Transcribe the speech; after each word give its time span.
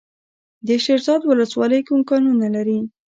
د 0.67 0.69
شیرزاد 0.83 1.21
ولسوالۍ 1.25 1.81
کوم 1.87 2.01
کانونه 2.09 2.47
لري؟ 2.55 2.79